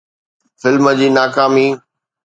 film 0.61 0.85
جي 0.99 1.07
ناڪامي 1.17 1.67